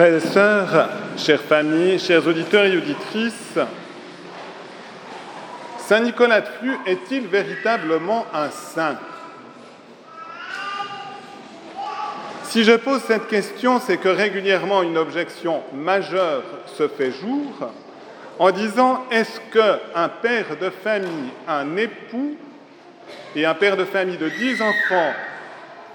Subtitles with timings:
[0.00, 3.58] Frères et sœurs, chères familles, chers auditeurs et auditrices,
[5.76, 8.96] Saint Nicolas de Flux est-il véritablement un saint?
[12.44, 17.70] Si je pose cette question, c'est que régulièrement une objection majeure se fait jour
[18.38, 22.36] en disant est-ce qu'un père de famille, un époux
[23.36, 25.12] et un père de famille de dix enfants,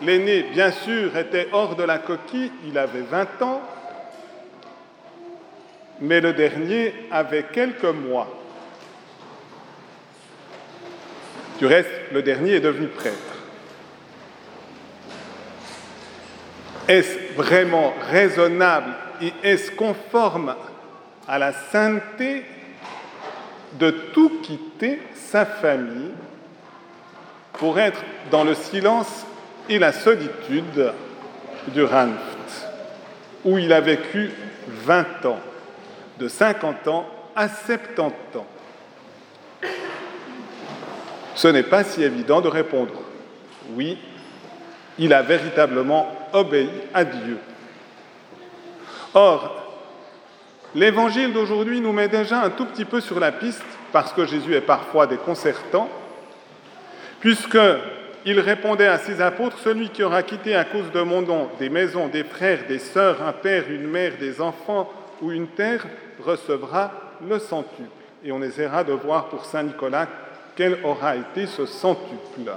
[0.03, 3.63] l'aîné bien sûr était hors de la coquille, il avait 20 ans,
[6.01, 8.27] mais le dernier avait quelques mois.
[11.59, 13.15] Du reste, le dernier est devenu prêtre.
[16.87, 20.55] Est-ce vraiment raisonnable et est-ce conforme
[21.27, 22.43] à la sainteté
[23.79, 26.11] de tout quitter sa famille
[27.53, 29.25] pour être dans le silence
[29.69, 30.93] et la solitude
[31.69, 32.69] du Ranft,
[33.43, 34.31] où il a vécu
[34.67, 35.39] 20 ans?
[36.19, 38.45] De 50 ans à 70 ans
[41.35, 42.93] Ce n'est pas si évident de répondre
[43.73, 43.97] oui,
[44.97, 47.37] il a véritablement obéi à Dieu.
[49.13, 49.55] Or,
[50.73, 54.53] l'évangile d'aujourd'hui nous met déjà un tout petit peu sur la piste, parce que Jésus
[54.53, 55.89] est parfois déconcertant,
[57.19, 61.69] puisqu'il répondait à ses apôtres, celui qui aura quitté à cause de mon nom des
[61.69, 64.91] maisons, des frères, des sœurs, un père, une mère, des enfants
[65.21, 65.85] ou une terre,
[66.23, 66.91] recevra
[67.27, 67.89] le centuple.
[68.23, 70.07] Et on essaiera de voir pour Saint Nicolas
[70.55, 72.51] quel aura été ce centuple.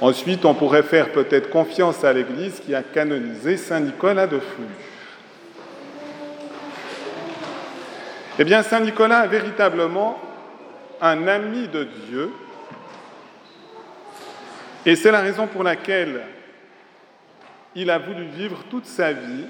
[0.00, 4.64] Ensuite, on pourrait faire peut-être confiance à l'Église qui a canonisé Saint Nicolas de Flux.
[8.38, 10.18] Eh bien, Saint Nicolas est véritablement
[11.02, 12.30] un ami de Dieu,
[14.86, 16.22] et c'est la raison pour laquelle
[17.74, 19.44] il a voulu vivre toute sa vie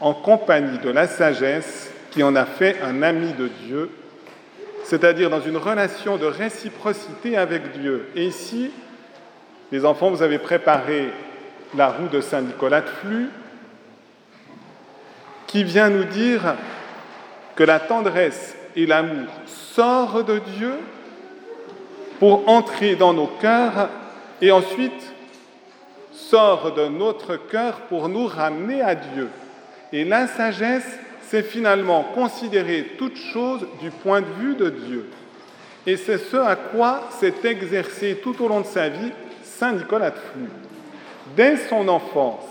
[0.00, 3.90] en compagnie de la sagesse qui en a fait un ami de Dieu,
[4.84, 8.08] c'est-à-dire dans une relation de réciprocité avec Dieu.
[8.14, 8.70] Et ici,
[9.72, 11.10] les enfants, vous avez préparé
[11.76, 13.28] la roue de Saint Nicolas de Flux,
[15.46, 16.54] qui vient nous dire
[17.56, 20.74] que la tendresse et l'amour sortent de Dieu
[22.18, 23.88] pour entrer dans nos cœurs
[24.40, 25.13] et ensuite
[26.14, 29.28] sort de notre cœur pour nous ramener à Dieu.
[29.92, 30.98] Et la sagesse,
[31.28, 35.10] c'est finalement considérer toute chose du point de vue de Dieu.
[35.86, 40.10] Et c'est ce à quoi s'est exercé tout au long de sa vie Saint Nicolas
[40.10, 40.50] de Flux.
[41.36, 42.44] Dès son enfance,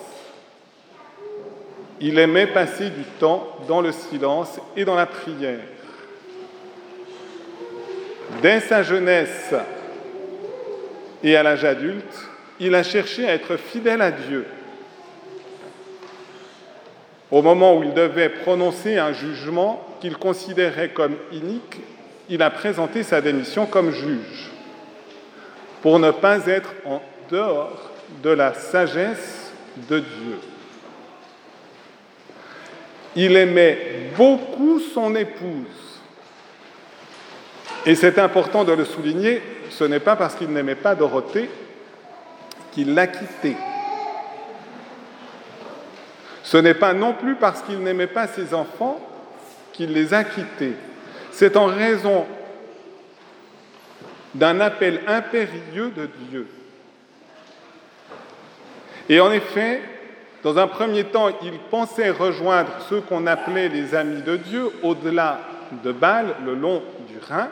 [1.99, 5.59] il aimait passer du temps dans le silence et dans la prière.
[8.41, 9.53] Dès sa jeunesse
[11.23, 12.29] et à l'âge adulte,
[12.63, 14.45] il a cherché à être fidèle à Dieu
[17.33, 21.79] au moment où il devait prononcer un jugement qu'il considérait comme inique,
[22.29, 24.51] il a présenté sa démission comme juge,
[25.81, 27.89] pour ne pas être en dehors
[28.21, 29.51] de la sagesse
[29.89, 30.39] de Dieu.
[33.15, 36.01] Il aimait beaucoup son épouse.
[37.87, 39.41] Et c'est important de le souligner,
[39.71, 41.49] ce n'est pas parce qu'il n'aimait pas Dorothée
[42.73, 43.55] qu'il l'a quittée.
[46.43, 48.99] Ce n'est pas non plus parce qu'il n'aimait pas ses enfants
[49.71, 50.73] qu'il les a quittés.
[51.31, 52.25] C'est en raison
[54.35, 56.47] d'un appel impérieux de Dieu.
[59.09, 59.81] Et en effet,
[60.43, 65.39] dans un premier temps, il pensait rejoindre ceux qu'on appelait les amis de Dieu au-delà
[65.83, 67.49] de Bâle, le long du Rhin.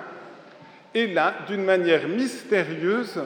[0.94, 3.22] Et là, d'une manière mystérieuse,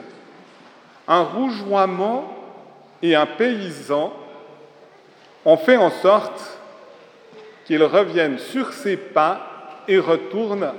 [1.08, 2.32] un rougeoiement
[3.02, 4.12] et un paysan
[5.48, 6.58] on fait en sorte
[7.64, 10.72] qu'il revienne sur ses pas et retourne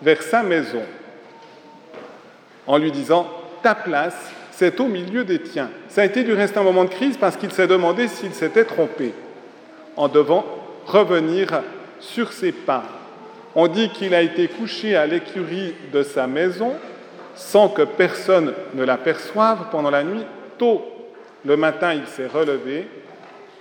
[0.00, 0.82] vers sa maison
[2.66, 3.28] en lui disant
[3.62, 5.70] Ta place, c'est au milieu des tiens.
[5.88, 8.64] Ça a été du reste un moment de crise parce qu'il s'est demandé s'il s'était
[8.64, 9.12] trompé
[9.96, 10.44] en devant
[10.86, 11.62] revenir
[12.00, 12.84] sur ses pas.
[13.54, 16.72] On dit qu'il a été couché à l'écurie de sa maison
[17.36, 20.24] sans que personne ne l'aperçoive pendant la nuit.
[20.58, 20.84] Tôt
[21.44, 22.88] le matin, il s'est relevé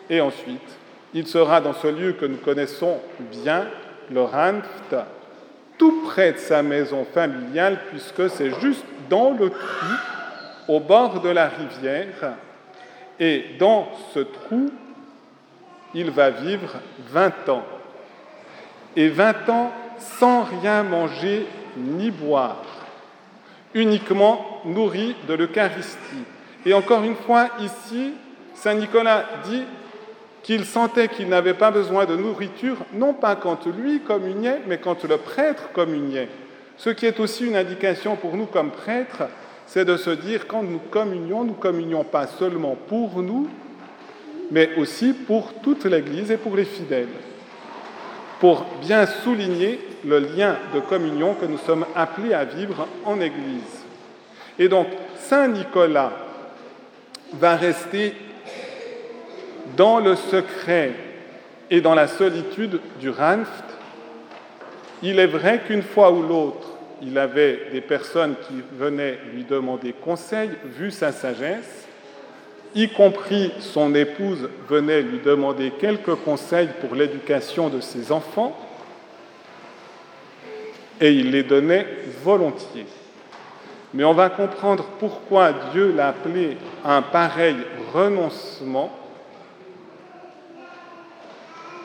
[0.09, 0.77] et ensuite,
[1.13, 2.99] il sera dans ce lieu que nous connaissons
[3.31, 3.67] bien,
[4.11, 4.95] le Ranft,
[5.77, 9.93] tout près de sa maison familiale, puisque c'est juste dans le trou,
[10.67, 12.33] au bord de la rivière.
[13.19, 14.71] Et dans ce trou,
[15.93, 16.73] il va vivre
[17.11, 17.65] 20 ans.
[18.95, 21.47] Et 20 ans sans rien manger
[21.77, 22.63] ni boire,
[23.75, 26.23] uniquement nourri de l'Eucharistie.
[26.65, 28.13] Et encore une fois, ici,
[28.55, 29.63] Saint Nicolas dit
[30.41, 35.03] qu'il sentait qu'il n'avait pas besoin de nourriture, non pas quand lui communiait, mais quand
[35.03, 36.29] le prêtre communiait.
[36.77, 39.23] Ce qui est aussi une indication pour nous comme prêtres,
[39.67, 43.49] c'est de se dire quand nous communions, nous communions pas seulement pour nous,
[44.51, 47.09] mais aussi pour toute l'Église et pour les fidèles,
[48.39, 53.83] pour bien souligner le lien de communion que nous sommes appelés à vivre en Église.
[54.59, 54.87] Et donc,
[55.17, 56.11] Saint Nicolas
[57.33, 58.13] va rester
[59.75, 60.93] dans le secret
[61.69, 63.63] et dans la solitude du Ranft.
[65.01, 66.67] Il est vrai qu'une fois ou l'autre,
[67.01, 71.87] il avait des personnes qui venaient lui demander conseil, vu sa sagesse,
[72.73, 78.55] y compris son épouse venait lui demander quelques conseils pour l'éducation de ses enfants,
[80.99, 81.87] et il les donnait
[82.23, 82.87] volontiers.
[83.93, 87.55] Mais on va comprendre pourquoi Dieu l'a appelé un pareil
[87.93, 88.91] renoncement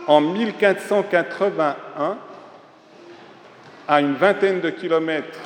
[0.06, 2.18] en 1481
[3.86, 5.38] à une vingtaine de kilomètres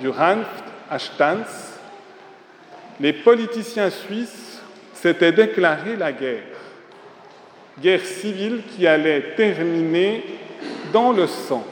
[0.00, 1.46] du Ranft, à Stans,
[3.00, 4.60] les politiciens suisses
[4.92, 6.42] s'étaient déclaré la guerre.
[7.80, 10.24] Guerre civile qui allait terminer
[10.92, 11.64] dans le sang.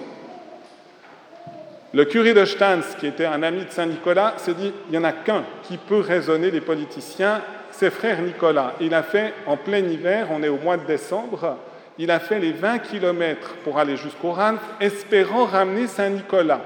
[1.95, 5.05] Le curé de Stans, qui était un ami de Saint-Nicolas, s'est dit il n'y en
[5.05, 8.73] a qu'un qui peut raisonner les politiciens, c'est frère Nicolas.
[8.81, 11.59] Il a fait en plein hiver, on est au mois de décembre,
[11.99, 16.63] il a fait les 20 kilomètres pour aller jusqu'au Ranf, espérant ramener Saint-Nicolas.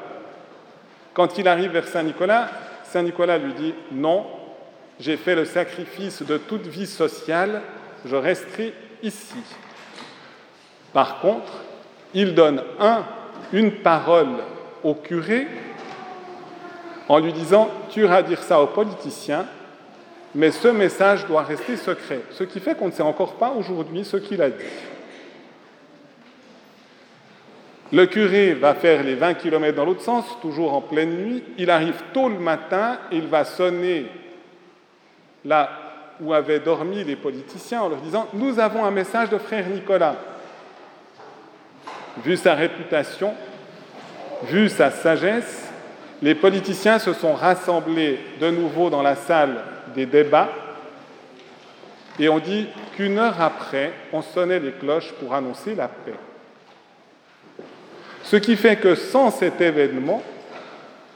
[1.12, 2.49] Quand il arrive vers Saint-Nicolas,
[2.84, 4.26] Saint-Nicolas lui dit Non,
[5.00, 7.62] j'ai fait le sacrifice de toute vie sociale,
[8.05, 9.43] je resterai ici.
[10.93, 11.52] Par contre,
[12.14, 13.05] il donne un,
[13.52, 14.37] une parole
[14.87, 15.49] au curé
[17.09, 19.47] en lui disant Tu iras dire ça aux politiciens,
[20.35, 22.21] mais ce message doit rester secret.
[22.31, 24.65] Ce qui fait qu'on ne sait encore pas aujourd'hui ce qu'il a dit.
[27.93, 31.43] Le curé va faire les 20 km dans l'autre sens, toujours en pleine nuit.
[31.59, 34.06] Il arrive tôt le matin, il va sonner
[35.44, 35.71] là
[36.21, 40.17] où avaient dormi les politiciens en leur disant Nous avons un message de frère Nicolas.
[42.25, 43.35] Vu sa réputation,
[44.44, 45.65] vu sa sagesse,
[46.23, 49.62] les politiciens se sont rassemblés de nouveau dans la salle
[49.94, 50.50] des débats
[52.19, 56.15] et on dit qu'une heure après, on sonnait les cloches pour annoncer la paix.
[58.23, 60.23] Ce qui fait que sans cet événement,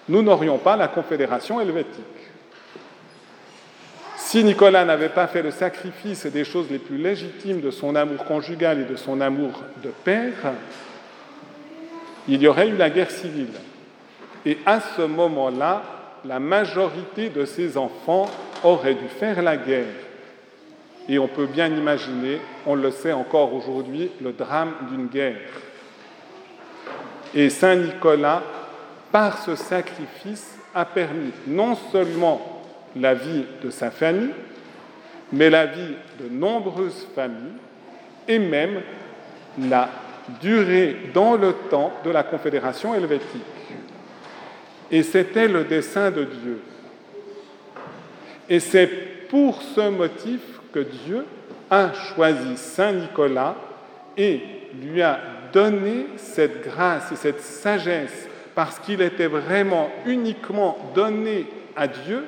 [0.08, 2.04] nous n'aurions pas la Confédération helvétique.
[4.16, 8.24] Si Nicolas n'avait pas fait le sacrifice des choses les plus légitimes de son amour
[8.24, 10.52] conjugal et de son amour de père,
[12.28, 13.52] il y aurait eu la guerre civile.
[14.44, 15.82] Et à ce moment-là,
[16.24, 18.28] la majorité de ses enfants
[18.62, 19.86] auraient dû faire la guerre.
[21.08, 25.40] Et on peut bien imaginer, on le sait encore aujourd'hui, le drame d'une guerre.
[27.34, 28.42] Et Saint Nicolas,
[29.10, 32.62] par ce sacrifice, a permis non seulement
[32.96, 34.34] la vie de sa famille,
[35.32, 37.58] mais la vie de nombreuses familles
[38.28, 38.82] et même
[39.58, 39.88] la
[40.40, 43.42] durée dans le temps de la Confédération helvétique.
[44.90, 46.60] Et c'était le dessein de Dieu.
[48.48, 48.88] Et c'est
[49.28, 50.40] pour ce motif
[50.72, 51.24] que Dieu
[51.70, 53.54] a choisi Saint Nicolas
[54.16, 54.40] et
[54.82, 55.20] lui a
[55.52, 61.46] donné cette grâce et cette sagesse parce qu'il était vraiment uniquement donné
[61.76, 62.24] à Dieu,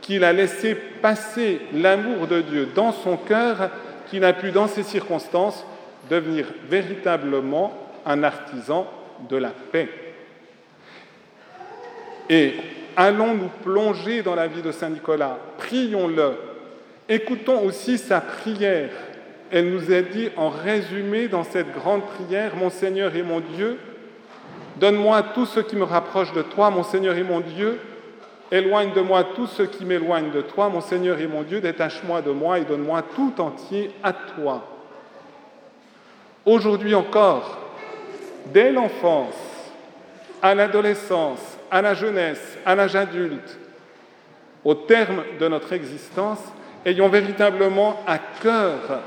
[0.00, 3.70] qu'il a laissé passer l'amour de Dieu dans son cœur,
[4.08, 5.64] qu'il a pu, dans ces circonstances,
[6.08, 7.72] devenir véritablement
[8.04, 8.86] un artisan
[9.28, 9.88] de la paix.
[12.28, 12.54] Et
[12.96, 16.32] allons nous plonger dans la vie de Saint Nicolas, prions-le,
[17.08, 18.90] écoutons aussi sa prière.
[19.50, 23.78] Elle nous a dit en résumé dans cette grande prière, Mon Seigneur et mon Dieu,
[24.80, 27.78] donne-moi tout ce qui me rapproche de toi, mon Seigneur et mon Dieu,
[28.50, 32.22] éloigne de moi tout ce qui m'éloigne de toi, mon Seigneur et mon Dieu, détache-moi
[32.22, 34.75] de moi et donne-moi tout entier à toi.
[36.46, 37.58] Aujourd'hui encore,
[38.46, 39.34] dès l'enfance,
[40.40, 41.40] à l'adolescence,
[41.72, 43.58] à la jeunesse, à l'âge adulte,
[44.64, 46.38] au terme de notre existence,
[46.84, 49.02] ayons véritablement à cœur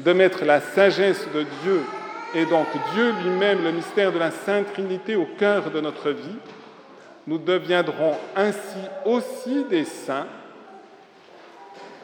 [0.00, 1.80] de mettre la sagesse de Dieu
[2.34, 6.38] et donc Dieu lui-même, le mystère de la Sainte Trinité au cœur de notre vie,
[7.28, 10.26] nous deviendrons ainsi aussi des saints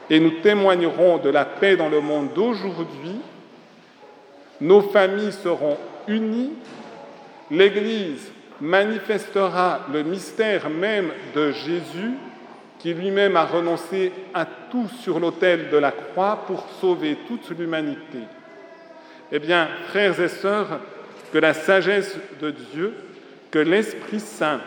[0.09, 3.21] et nous témoignerons de la paix dans le monde d'aujourd'hui.
[4.63, 5.77] Nos familles seront
[6.07, 6.53] unies,
[7.51, 12.13] l'Église manifestera le mystère même de Jésus
[12.79, 18.21] qui lui-même a renoncé à tout sur l'autel de la croix pour sauver toute l'humanité.
[19.33, 20.79] Eh bien, frères et sœurs,
[21.33, 22.95] que la sagesse de Dieu,
[23.51, 24.61] que l'Esprit Saint,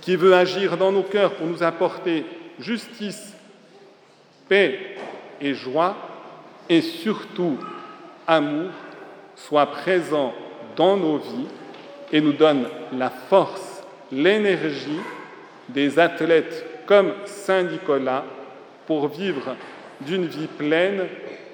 [0.00, 2.24] qui veut agir dans nos cœurs pour nous apporter
[2.58, 3.34] justice,
[4.48, 4.96] paix
[5.42, 5.94] et joie,
[6.70, 7.58] et surtout
[8.26, 8.70] amour,
[9.36, 10.32] soit présent
[10.76, 11.46] dans nos vies
[12.12, 15.00] et nous donne la force, l'énergie
[15.68, 18.24] des athlètes comme Saint Nicolas
[18.86, 19.56] pour vivre
[20.00, 21.06] d'une vie pleine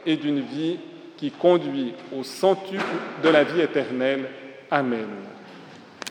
[0.05, 0.79] et d'une vie
[1.17, 2.83] qui conduit au centuple
[3.23, 4.27] de la vie éternelle.
[4.71, 5.09] Amen.